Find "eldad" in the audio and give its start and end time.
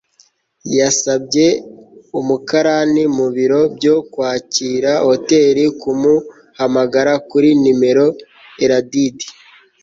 8.65-9.17